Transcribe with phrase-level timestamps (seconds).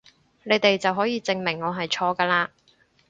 [0.41, 2.51] 你哋就可以證明我係錯㗎嘞！